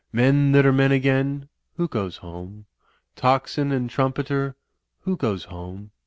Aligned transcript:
Men 0.11 0.51
that 0.53 0.65
are 0.65 0.73
men 0.73 0.91
again; 0.91 1.47
who 1.75 1.87
goes 1.87 2.17
home? 2.17 2.65
Tocsin 3.15 3.71
and 3.71 3.87
trumpeter! 3.87 4.55
Who 5.01 5.15
goes 5.15 5.43
home? 5.43 5.91